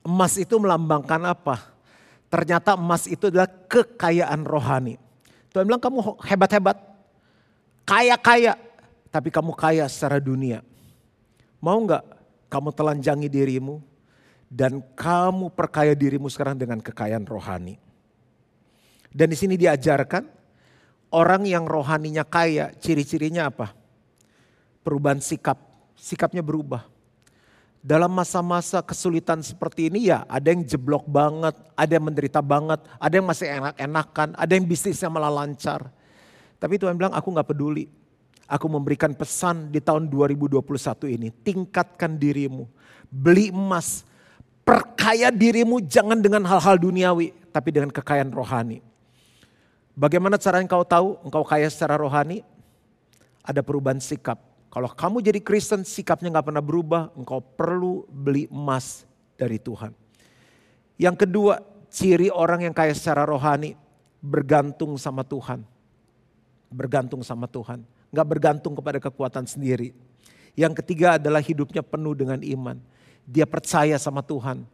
[0.00, 1.70] Emas itu melambangkan apa?
[2.30, 4.98] Ternyata emas itu adalah kekayaan rohani.
[5.50, 6.78] Tuhan bilang kamu hebat-hebat,
[7.82, 8.54] kaya-kaya,
[9.10, 10.62] tapi kamu kaya secara dunia.
[11.58, 12.19] Mau nggak
[12.50, 13.78] kamu telanjangi dirimu
[14.50, 17.78] dan kamu perkaya dirimu sekarang dengan kekayaan rohani.
[19.10, 20.26] Dan di sini diajarkan
[21.14, 23.70] orang yang rohaninya kaya, ciri-cirinya apa?
[24.82, 25.58] Perubahan sikap,
[25.94, 26.90] sikapnya berubah
[27.80, 33.14] dalam masa-masa kesulitan seperti ini ya ada yang jeblok banget, ada yang menderita banget, ada
[33.16, 35.88] yang masih enak-enakan, ada yang bisnisnya malah lancar.
[36.60, 37.88] Tapi Tuhan bilang aku gak peduli.
[38.50, 40.58] Aku memberikan pesan di tahun 2021
[41.06, 42.66] ini, tingkatkan dirimu,
[43.06, 44.02] beli emas,
[44.66, 48.82] perkaya dirimu jangan dengan hal-hal duniawi, tapi dengan kekayaan rohani.
[49.94, 52.42] Bagaimana cara engkau tahu engkau kaya secara rohani?
[53.46, 59.02] Ada perubahan sikap kalau kamu jadi Kristen sikapnya nggak pernah berubah, engkau perlu beli emas
[59.34, 59.90] dari Tuhan.
[60.94, 61.58] Yang kedua,
[61.90, 63.74] ciri orang yang kaya secara rohani
[64.22, 65.66] bergantung sama Tuhan.
[66.70, 69.94] Bergantung sama Tuhan, nggak bergantung kepada kekuatan sendiri.
[70.58, 72.76] Yang ketiga adalah hidupnya penuh dengan iman.
[73.24, 74.66] Dia percaya sama Tuhan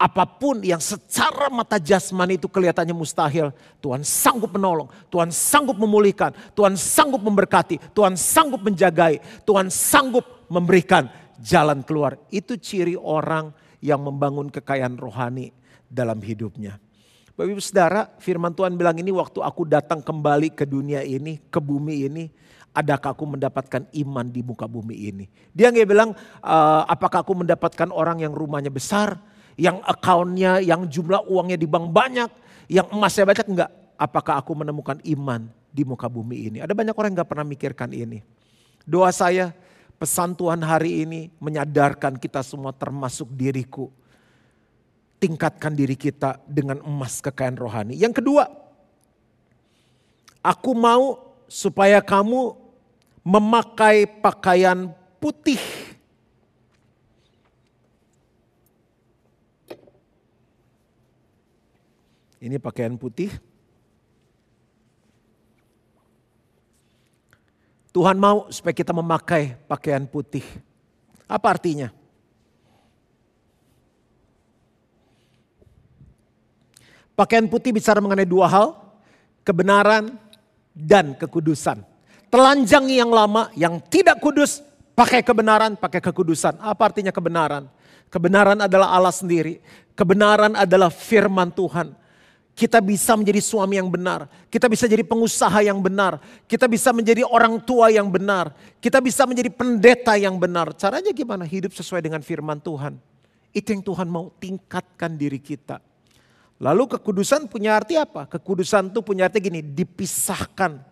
[0.00, 3.52] apa pun yang secara mata jasmani itu kelihatannya mustahil,
[3.84, 11.04] Tuhan sanggup menolong, Tuhan sanggup memulihkan, Tuhan sanggup memberkati, Tuhan sanggup menjagai, Tuhan sanggup memberikan
[11.36, 12.16] jalan keluar.
[12.32, 13.52] Itu ciri orang
[13.84, 15.52] yang membangun kekayaan rohani
[15.84, 16.80] dalam hidupnya.
[17.36, 21.60] Bapak Ibu Saudara, firman Tuhan bilang ini waktu aku datang kembali ke dunia ini, ke
[21.60, 22.24] bumi ini,
[22.74, 25.24] adakah aku mendapatkan iman di muka bumi ini?
[25.50, 26.10] Dia nggak bilang,
[26.42, 29.18] uh, apakah aku mendapatkan orang yang rumahnya besar,
[29.58, 32.30] yang akunnya, yang jumlah uangnya di bank banyak,
[32.70, 33.70] yang emasnya banyak enggak.
[34.00, 36.58] Apakah aku menemukan iman di muka bumi ini?
[36.64, 38.24] Ada banyak orang yang enggak pernah mikirkan ini.
[38.88, 39.52] Doa saya,
[40.00, 43.92] pesan Tuhan hari ini menyadarkan kita semua termasuk diriku.
[45.20, 47.92] Tingkatkan diri kita dengan emas kekayaan rohani.
[48.00, 48.48] Yang kedua,
[50.40, 52.56] aku mau supaya kamu
[53.24, 55.60] memakai pakaian putih
[62.40, 63.28] Ini pakaian putih.
[67.92, 70.42] Tuhan mau supaya kita memakai pakaian putih.
[71.28, 71.92] Apa artinya?
[77.12, 78.68] Pakaian putih bicara mengenai dua hal,
[79.44, 80.16] kebenaran
[80.72, 81.89] dan kekudusan.
[82.30, 84.62] Telanjangi yang lama, yang tidak kudus,
[84.94, 86.56] pakai kebenaran, pakai kekudusan.
[86.62, 87.66] Apa artinya kebenaran?
[88.06, 89.58] Kebenaran adalah Allah sendiri.
[89.98, 91.98] Kebenaran adalah firman Tuhan
[92.60, 97.24] kita bisa menjadi suami yang benar, kita bisa jadi pengusaha yang benar, kita bisa menjadi
[97.24, 98.52] orang tua yang benar,
[98.84, 100.76] kita bisa menjadi pendeta yang benar.
[100.76, 101.48] Caranya gimana?
[101.48, 103.00] Hidup sesuai dengan firman Tuhan.
[103.56, 105.80] Itu yang Tuhan mau tingkatkan diri kita.
[106.60, 108.28] Lalu kekudusan punya arti apa?
[108.28, 110.89] Kekudusan itu punya arti gini, dipisahkan.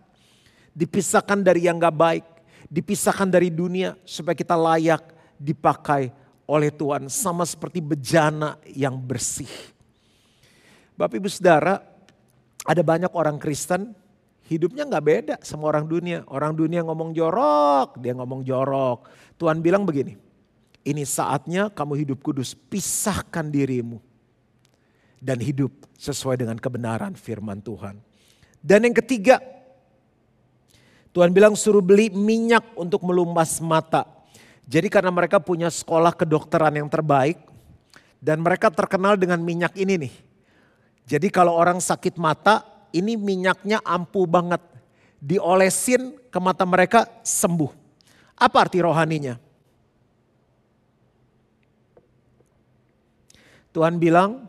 [0.73, 2.25] Dipisahkan dari yang gak baik,
[2.69, 5.01] dipisahkan dari dunia supaya kita layak
[5.35, 6.13] dipakai
[6.49, 7.09] oleh Tuhan.
[7.11, 9.49] Sama seperti bejana yang bersih.
[10.99, 11.79] Bapak ibu saudara,
[12.67, 13.95] ada banyak orang Kristen
[14.49, 16.25] hidupnya nggak beda sama orang dunia.
[16.25, 19.05] Orang dunia ngomong jorok, dia ngomong jorok.
[19.37, 20.17] Tuhan bilang begini,
[20.83, 24.01] ini saatnya kamu hidup kudus, pisahkan dirimu.
[25.19, 27.99] Dan hidup sesuai dengan kebenaran firman Tuhan.
[28.63, 29.43] Dan yang ketiga,
[31.19, 34.07] Tuhan bilang suruh beli minyak untuk melumpas mata.
[34.63, 37.35] Jadi karena mereka punya sekolah kedokteran yang terbaik.
[38.23, 40.13] Dan mereka terkenal dengan minyak ini nih
[41.09, 42.61] jadi kalau orang sakit mata,
[42.93, 44.61] ini minyaknya ampuh banget.
[45.17, 47.73] Diolesin ke mata mereka sembuh.
[48.37, 49.33] Apa arti rohaninya?
[53.73, 54.45] Tuhan bilang,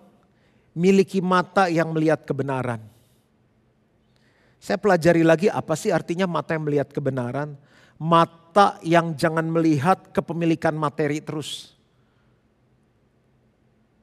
[0.77, 2.85] miliki mata yang melihat kebenaran.
[4.61, 7.57] Saya pelajari lagi apa sih artinya mata yang melihat kebenaran.
[7.97, 11.73] Mata yang jangan melihat kepemilikan materi terus.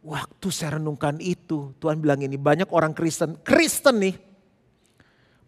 [0.02, 4.16] Waktu saya renungkan itu, Tuhan bilang ini banyak orang Kristen, Kristen nih,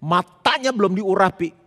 [0.03, 1.57] matanya belum diurapi.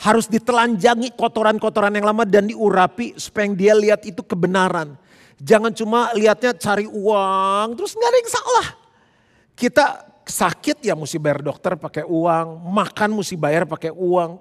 [0.00, 4.96] Harus ditelanjangi kotoran-kotoran yang lama dan diurapi supaya dia lihat itu kebenaran.
[5.40, 8.66] Jangan cuma lihatnya cari uang, terus nggak ada yang salah.
[9.54, 9.84] Kita
[10.30, 14.38] sakit ya mesti bayar dokter pakai uang, makan mesti bayar pakai uang,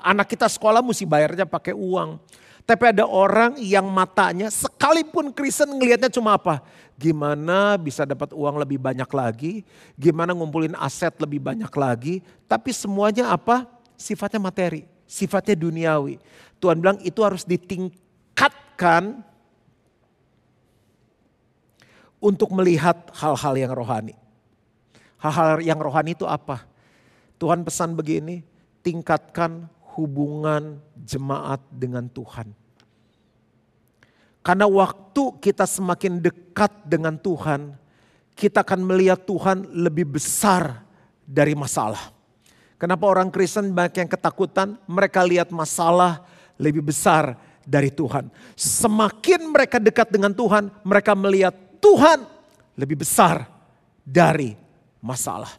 [0.00, 2.22] anak kita sekolah mesti bayarnya pakai uang.
[2.62, 6.62] Tapi ada orang yang matanya sekalipun Kristen ngelihatnya cuma apa?
[6.94, 9.66] Gimana bisa dapat uang lebih banyak lagi,
[9.98, 13.66] gimana ngumpulin aset lebih banyak lagi, tapi semuanya apa?
[13.98, 16.22] Sifatnya materi, sifatnya duniawi.
[16.62, 19.26] Tuhan bilang itu harus ditingkatkan
[22.22, 24.14] untuk melihat hal-hal yang rohani.
[25.22, 26.66] Hal-hal yang rohani itu apa?
[27.38, 28.42] Tuhan pesan begini,
[28.82, 32.50] tingkatkan hubungan jemaat dengan Tuhan.
[34.42, 37.78] Karena waktu kita semakin dekat dengan Tuhan,
[38.34, 40.82] kita akan melihat Tuhan lebih besar
[41.22, 42.10] dari masalah.
[42.74, 44.74] Kenapa orang Kristen banyak yang ketakutan?
[44.90, 46.26] Mereka lihat masalah
[46.58, 48.26] lebih besar dari Tuhan.
[48.58, 52.26] Semakin mereka dekat dengan Tuhan, mereka melihat Tuhan
[52.74, 53.46] lebih besar
[54.02, 54.61] dari
[55.02, 55.50] masalah.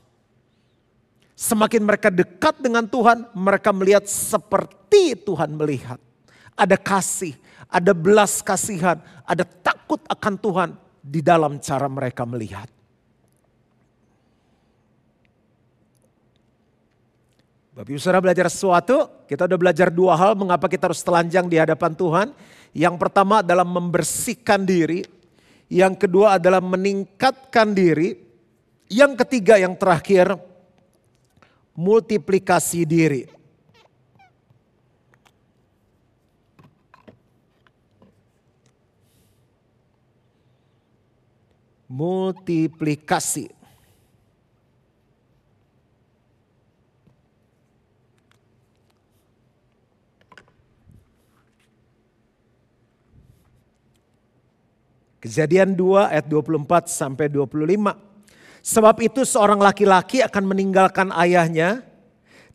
[1.35, 5.99] Semakin mereka dekat dengan Tuhan, mereka melihat seperti Tuhan melihat.
[6.55, 7.35] Ada kasih,
[7.67, 10.69] ada belas kasihan, ada takut akan Tuhan
[11.03, 12.71] di dalam cara mereka melihat.
[17.73, 21.57] Bapak Ibu Saudara belajar sesuatu, kita udah belajar dua hal mengapa kita harus telanjang di
[21.57, 22.27] hadapan Tuhan.
[22.69, 25.01] Yang pertama adalah membersihkan diri,
[25.73, 28.22] yang kedua adalah meningkatkan diri,
[28.93, 30.37] yang ketiga yang terakhir
[31.73, 33.25] multiplikasi diri.
[41.89, 43.49] Multiplikasi.
[55.21, 58.12] Kejadian 2 ayat 24 sampai 25.
[58.63, 61.83] Sebab itu seorang laki-laki akan meninggalkan ayahnya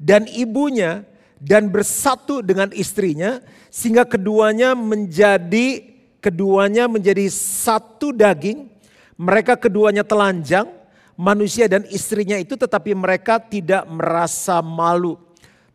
[0.00, 1.04] dan ibunya
[1.36, 5.84] dan bersatu dengan istrinya sehingga keduanya menjadi
[6.24, 8.72] keduanya menjadi satu daging.
[9.18, 10.70] Mereka keduanya telanjang,
[11.12, 15.20] manusia dan istrinya itu tetapi mereka tidak merasa malu.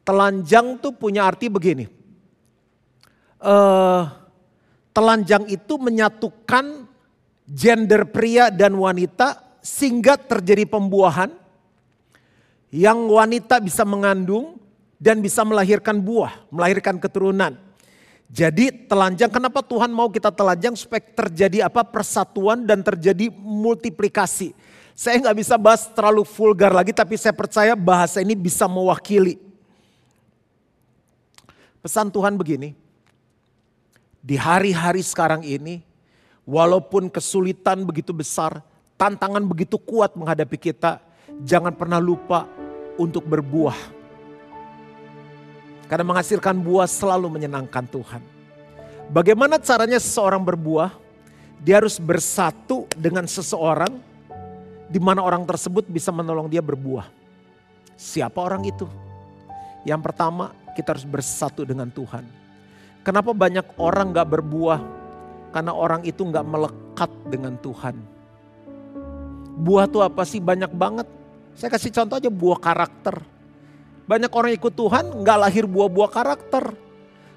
[0.02, 1.86] Telanjang tuh punya arti begini.
[3.38, 4.08] Uh,
[4.96, 6.90] telanjang itu menyatukan
[7.46, 11.32] gender pria dan wanita sehingga terjadi pembuahan
[12.68, 14.60] yang wanita bisa mengandung
[15.00, 17.56] dan bisa melahirkan buah, melahirkan keturunan.
[18.28, 24.52] Jadi telanjang, kenapa Tuhan mau kita telanjang supaya terjadi apa persatuan dan terjadi multiplikasi.
[24.98, 29.38] Saya nggak bisa bahas terlalu vulgar lagi, tapi saya percaya bahasa ini bisa mewakili.
[31.84, 32.74] Pesan Tuhan begini,
[34.18, 35.86] di hari-hari sekarang ini,
[36.42, 38.66] walaupun kesulitan begitu besar,
[38.98, 41.02] tantangan begitu kuat menghadapi kita,
[41.44, 42.46] jangan pernah lupa
[42.98, 43.76] untuk berbuah.
[45.90, 48.22] Karena menghasilkan buah selalu menyenangkan Tuhan.
[49.12, 50.90] Bagaimana caranya seseorang berbuah?
[51.64, 53.92] Dia harus bersatu dengan seseorang
[54.90, 57.08] di mana orang tersebut bisa menolong dia berbuah.
[57.94, 58.90] Siapa orang itu?
[59.86, 62.26] Yang pertama, kita harus bersatu dengan Tuhan.
[63.04, 64.80] Kenapa banyak orang gak berbuah?
[65.52, 68.13] Karena orang itu gak melekat dengan Tuhan
[69.54, 70.42] Buah tuh apa sih?
[70.42, 71.08] Banyak banget.
[71.54, 73.22] Saya kasih contoh aja buah karakter.
[74.04, 76.76] Banyak orang ikut Tuhan nggak lahir buah-buah karakter.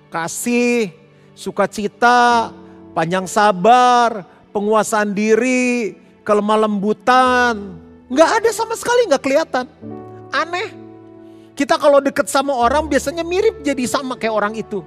[0.08, 0.90] Kasih,
[1.36, 2.50] sukacita,
[2.96, 7.76] panjang sabar, penguasaan diri, kelemah lembutan.
[8.08, 9.66] Nggak ada sama sekali nggak kelihatan.
[10.32, 10.72] Aneh.
[11.56, 14.84] Kita kalau deket sama orang biasanya mirip jadi sama kayak orang itu.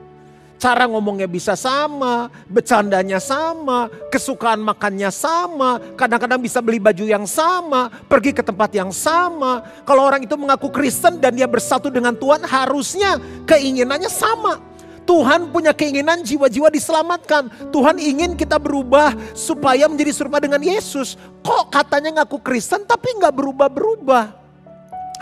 [0.60, 7.88] Cara ngomongnya bisa sama, bercandanya sama, kesukaan makannya sama, kadang-kadang bisa beli baju yang sama,
[8.12, 9.64] pergi ke tempat yang sama.
[9.88, 13.16] Kalau orang itu mengaku Kristen dan dia bersatu dengan Tuhan, harusnya
[13.48, 14.60] keinginannya sama.
[15.08, 17.72] Tuhan punya keinginan jiwa-jiwa diselamatkan.
[17.72, 21.16] Tuhan ingin kita berubah supaya menjadi serupa dengan Yesus.
[21.40, 24.36] Kok katanya ngaku Kristen tapi nggak berubah-berubah?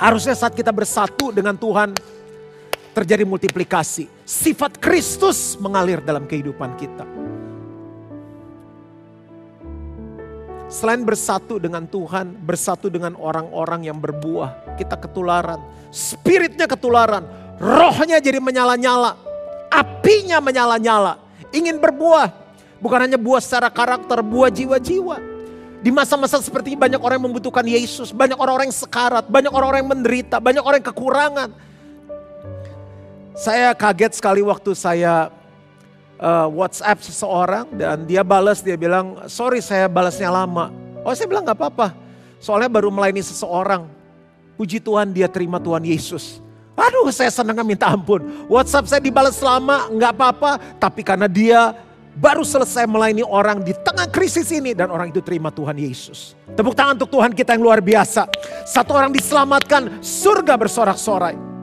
[0.01, 1.93] Harusnya saat kita bersatu dengan Tuhan,
[2.97, 4.09] terjadi multiplikasi.
[4.25, 7.05] Sifat Kristus mengalir dalam kehidupan kita.
[10.67, 15.61] Selain bersatu dengan Tuhan, bersatu dengan orang-orang yang berbuah, kita ketularan.
[15.93, 17.23] Spiritnya ketularan,
[17.61, 19.15] rohnya jadi menyala-nyala,
[19.69, 21.21] apinya menyala-nyala.
[21.55, 22.33] Ingin berbuah,
[22.83, 25.21] bukan hanya buah secara karakter, buah jiwa-jiwa.
[25.79, 29.85] Di masa-masa seperti ini banyak orang yang membutuhkan Yesus, banyak orang-orang yang sekarat, banyak orang-orang
[29.85, 31.49] yang menderita, banyak orang yang kekurangan.
[33.37, 35.29] Saya kaget sekali waktu saya
[36.17, 40.73] uh, WhatsApp seseorang dan dia balas dia bilang sorry saya balasnya lama.
[41.05, 41.93] Oh saya bilang nggak apa-apa.
[42.41, 43.85] Soalnya baru melayani seseorang.
[44.57, 46.41] Puji Tuhan dia terima Tuhan Yesus.
[46.73, 48.25] Aduh saya senang minta ampun.
[48.49, 50.51] WhatsApp saya dibalas lama nggak apa-apa.
[50.81, 51.77] Tapi karena dia
[52.17, 54.73] baru selesai melayani orang di tengah krisis ini.
[54.73, 56.33] Dan orang itu terima Tuhan Yesus.
[56.57, 58.25] Tepuk tangan untuk Tuhan kita yang luar biasa.
[58.65, 61.56] Satu orang diselamatkan surga bersorak-sorai.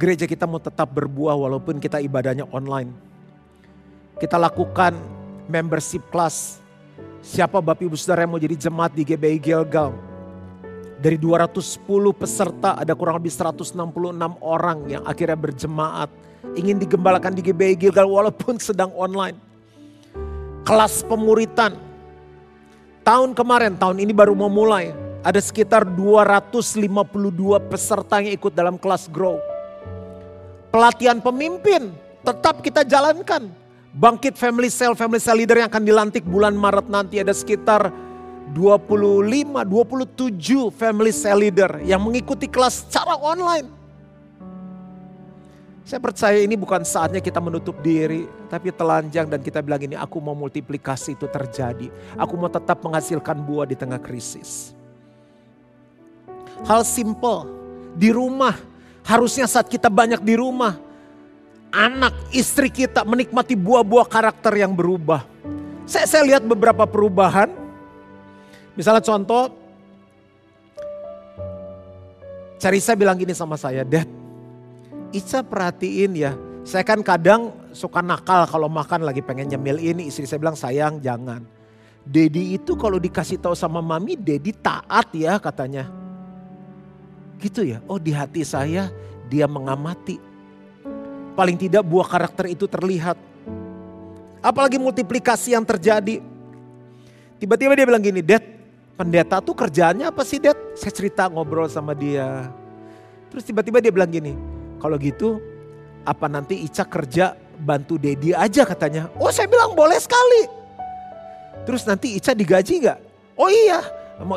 [0.00, 2.88] Gereja kita mau tetap berbuah walaupun kita ibadahnya online.
[4.16, 4.96] Kita lakukan
[5.52, 6.60] membership class
[7.20, 9.92] Siapa Bapak Ibu Saudara yang mau jadi jemaat di GBI Gilgal?
[10.96, 11.84] Dari 210
[12.16, 13.76] peserta ada kurang lebih 166
[14.40, 16.08] orang yang akhirnya berjemaat.
[16.56, 19.36] Ingin digembalakan di GBI Gilgal walaupun sedang online.
[20.64, 21.76] Kelas pemuritan.
[23.04, 24.96] Tahun kemarin, tahun ini baru mau mulai.
[25.20, 27.04] Ada sekitar 252
[27.68, 29.36] peserta yang ikut dalam kelas grow.
[30.70, 31.90] Pelatihan pemimpin
[32.22, 33.50] tetap kita jalankan
[33.90, 37.90] Bangkit Family Cell, Family Cell Leader yang akan dilantik bulan Maret nanti ada sekitar
[38.54, 43.66] 25, 27 Family Cell Leader yang mengikuti kelas secara online.
[45.82, 50.22] Saya percaya ini bukan saatnya kita menutup diri, tapi telanjang dan kita bilang ini aku
[50.22, 51.90] mau multiplikasi itu terjadi.
[52.14, 54.70] Aku mau tetap menghasilkan buah di tengah krisis.
[56.62, 57.50] Hal simple,
[57.98, 58.69] di rumah.
[59.10, 60.78] Harusnya saat kita banyak di rumah,
[61.74, 65.26] anak, istri kita menikmati buah-buah karakter yang berubah.
[65.82, 67.50] Saya, saya lihat beberapa perubahan.
[68.78, 69.50] Misalnya contoh,
[72.62, 74.06] Carissa bilang gini sama saya, Dad,
[75.10, 80.22] Ica perhatiin ya, saya kan kadang suka nakal kalau makan lagi pengen nyemil ini, istri
[80.22, 81.42] saya bilang sayang jangan.
[82.06, 85.99] Dedi itu kalau dikasih tahu sama mami, Dedi taat ya katanya.
[87.40, 88.92] Gitu ya, oh di hati saya
[89.32, 90.30] dia mengamati
[91.40, 93.16] Paling tidak buah karakter itu terlihat.
[94.44, 96.20] Apalagi multiplikasi yang terjadi.
[97.40, 98.44] Tiba-tiba dia bilang gini, Dad,
[98.92, 100.56] pendeta tuh kerjaannya apa sih Dad?
[100.76, 102.52] Saya cerita ngobrol sama dia.
[103.32, 104.36] Terus tiba-tiba dia bilang gini,
[104.82, 105.40] kalau gitu
[106.04, 109.08] apa nanti Ica kerja bantu Dedi aja katanya.
[109.16, 110.44] Oh saya bilang boleh sekali.
[111.64, 112.98] Terus nanti Ica digaji gak?
[113.38, 113.80] Oh iya,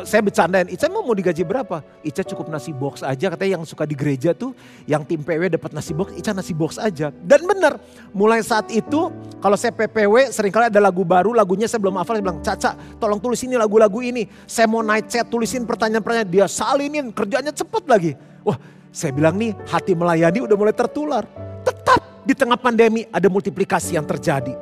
[0.08, 1.84] saya bercandain, Ica mau mau digaji berapa?
[2.00, 4.56] Ica cukup nasi box aja, katanya yang suka di gereja tuh,
[4.88, 7.12] yang tim PW dapat nasi box, Ica nasi box aja.
[7.20, 7.76] Dan benar,
[8.16, 9.12] mulai saat itu
[9.44, 12.70] kalau saya PPW sering kali ada lagu baru, lagunya saya belum hafal, saya bilang, Caca
[12.96, 14.24] tolong tulis ini lagu-lagu ini.
[14.48, 18.16] Saya mau naik chat, tulisin pertanyaan-pertanyaan, dia salinin, kerjanya cepet lagi.
[18.40, 18.56] Wah
[18.94, 21.28] saya bilang nih hati melayani udah mulai tertular.
[21.60, 24.56] Tetap di tengah pandemi ada multiplikasi yang terjadi.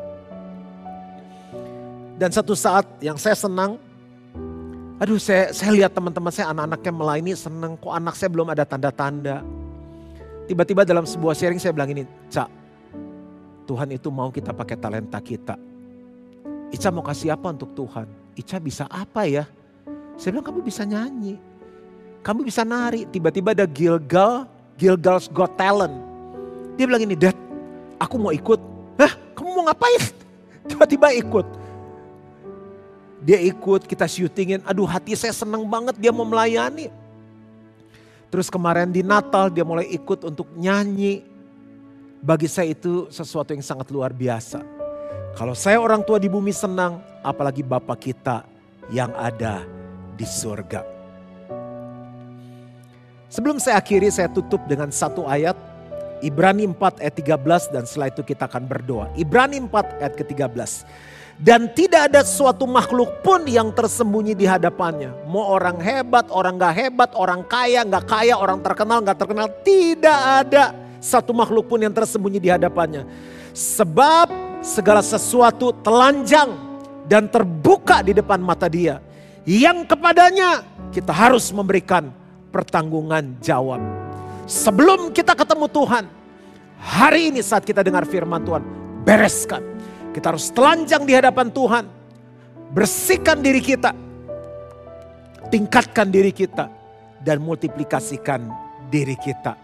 [2.19, 3.79] Dan satu saat yang saya senang,
[5.03, 7.75] Aduh saya, saya lihat teman-teman saya anak-anaknya melayani seneng.
[7.75, 9.43] Kok anak saya belum ada tanda-tanda.
[10.47, 12.07] Tiba-tiba dalam sebuah sharing saya bilang ini.
[12.31, 12.47] Cak,
[13.67, 15.59] Tuhan itu mau kita pakai talenta kita.
[16.71, 18.07] Ica mau kasih apa untuk Tuhan?
[18.39, 19.43] Ica bisa apa ya?
[20.15, 21.35] Saya bilang kamu bisa nyanyi.
[22.23, 23.03] Kamu bisa nari.
[23.11, 24.47] Tiba-tiba ada Gilgal,
[24.79, 25.99] Gilgal's Got Talent.
[26.79, 27.35] Dia bilang ini, Dad
[27.99, 28.63] aku mau ikut.
[29.03, 30.15] Hah kamu mau ngapain?
[30.71, 31.62] Tiba-tiba ikut
[33.23, 34.61] dia ikut, kita syutingin.
[34.67, 36.91] Aduh hati saya senang banget dia mau melayani.
[38.35, 41.23] Terus kemarin di Natal dia mulai ikut untuk nyanyi.
[42.23, 44.63] Bagi saya itu sesuatu yang sangat luar biasa.
[45.35, 48.47] Kalau saya orang tua di bumi senang, apalagi Bapak kita
[48.91, 49.63] yang ada
[50.19, 50.87] di surga.
[53.33, 55.57] Sebelum saya akhiri, saya tutup dengan satu ayat.
[56.23, 59.11] Ibrani 4 ayat 13 dan setelah itu kita akan berdoa.
[59.19, 60.87] Ibrani 4 ayat ke-13.
[61.41, 65.27] Dan tidak ada suatu makhluk pun yang tersembunyi di hadapannya.
[65.27, 69.49] Mau orang hebat, orang gak hebat, orang kaya, gak kaya, orang terkenal, gak terkenal.
[69.65, 73.09] Tidak ada satu makhluk pun yang tersembunyi di hadapannya.
[73.53, 74.31] Sebab
[74.63, 76.55] segala sesuatu telanjang
[77.11, 79.03] dan terbuka di depan mata dia.
[79.43, 80.63] Yang kepadanya
[80.95, 82.15] kita harus memberikan
[82.55, 83.83] pertanggungan jawab.
[84.47, 86.05] Sebelum kita ketemu Tuhan,
[86.79, 88.63] hari ini saat kita dengar firman Tuhan,
[89.03, 89.63] bereskan
[90.13, 91.85] kita harus telanjang di hadapan Tuhan.
[92.73, 93.97] Bersihkan diri kita.
[95.49, 96.69] Tingkatkan diri kita.
[97.19, 98.45] Dan multiplikasikan
[98.93, 99.57] diri kita.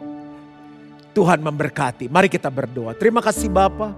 [1.13, 2.09] Tuhan memberkati.
[2.09, 2.97] Mari kita berdoa.
[2.97, 3.93] Terima kasih Bapa.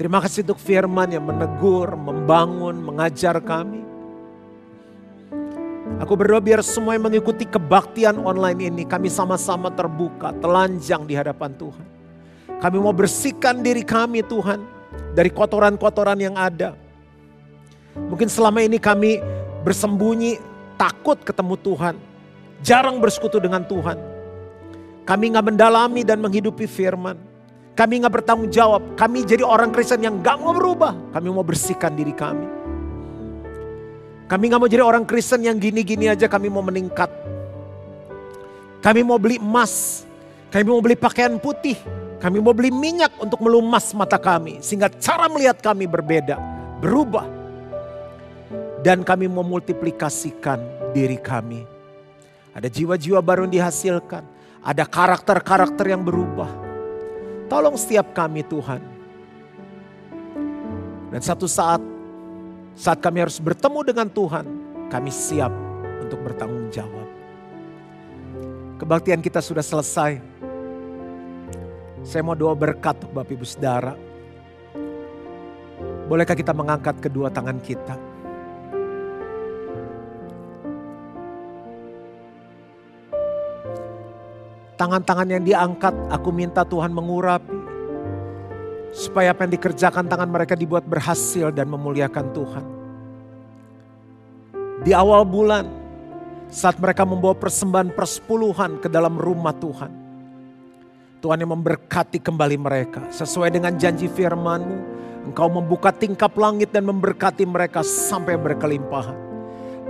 [0.00, 3.84] Terima kasih untuk firman yang menegur, membangun, mengajar kami.
[6.00, 11.52] Aku berdoa biar semua yang mengikuti kebaktian online ini kami sama-sama terbuka, telanjang di hadapan
[11.52, 11.99] Tuhan.
[12.60, 14.60] Kami mau bersihkan diri kami Tuhan
[15.16, 16.76] dari kotoran-kotoran yang ada.
[17.96, 19.18] Mungkin selama ini kami
[19.64, 20.36] bersembunyi
[20.76, 21.94] takut ketemu Tuhan.
[22.60, 23.96] Jarang bersekutu dengan Tuhan.
[25.08, 27.16] Kami nggak mendalami dan menghidupi firman.
[27.72, 28.84] Kami nggak bertanggung jawab.
[28.92, 30.92] Kami jadi orang Kristen yang nggak mau berubah.
[31.16, 32.44] Kami mau bersihkan diri kami.
[34.28, 36.28] Kami nggak mau jadi orang Kristen yang gini-gini aja.
[36.28, 37.08] Kami mau meningkat.
[38.84, 40.04] Kami mau beli emas.
[40.52, 41.80] Kami mau beli pakaian putih.
[42.20, 44.60] Kami mau beli minyak untuk melumas mata kami.
[44.60, 46.36] Sehingga cara melihat kami berbeda.
[46.84, 47.24] Berubah.
[48.84, 50.60] Dan kami mau multiplikasikan
[50.92, 51.64] diri kami.
[52.52, 54.20] Ada jiwa-jiwa baru yang dihasilkan.
[54.60, 56.52] Ada karakter-karakter yang berubah.
[57.48, 58.84] Tolong setiap kami Tuhan.
[61.10, 61.80] Dan satu saat,
[62.76, 64.46] saat kami harus bertemu dengan Tuhan,
[64.92, 65.50] kami siap
[66.04, 67.08] untuk bertanggung jawab.
[68.76, 70.20] Kebaktian kita sudah selesai.
[72.00, 73.92] Saya mau doa berkat untuk Bapak Ibu Saudara.
[76.08, 77.94] Bolehkah kita mengangkat kedua tangan kita?
[84.80, 87.60] Tangan-tangan yang diangkat, aku minta Tuhan mengurapi.
[88.96, 92.64] Supaya apa yang dikerjakan tangan mereka dibuat berhasil dan memuliakan Tuhan.
[94.80, 95.68] Di awal bulan,
[96.48, 99.99] saat mereka membawa persembahan persepuluhan ke dalam rumah Tuhan.
[101.20, 103.04] Tuhan yang memberkati kembali mereka.
[103.12, 104.76] Sesuai dengan janji firmanmu,
[105.28, 109.14] engkau membuka tingkap langit dan memberkati mereka sampai berkelimpahan.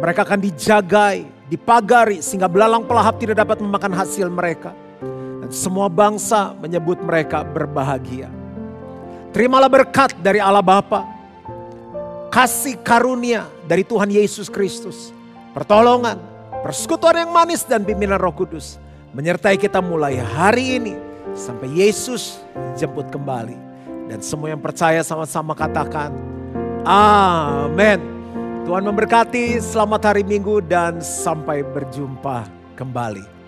[0.03, 4.75] Mereka akan dijagai, dipagari sehingga belalang pelahap tidak dapat memakan hasil mereka.
[5.39, 8.27] Dan semua bangsa menyebut mereka berbahagia.
[9.31, 11.07] Terimalah berkat dari Allah Bapa,
[12.35, 15.15] kasih karunia dari Tuhan Yesus Kristus,
[15.55, 16.19] pertolongan,
[16.67, 18.83] persekutuan yang manis dan pimpinan Roh Kudus
[19.15, 22.43] menyertai kita mulai hari ini sampai Yesus
[22.77, 23.57] jemput kembali.
[24.11, 26.11] Dan semua yang percaya sama-sama katakan,
[26.87, 28.01] Amin.
[28.67, 33.40] Tuhan memberkati, selamat hari Minggu dan sampai berjumpa kembali.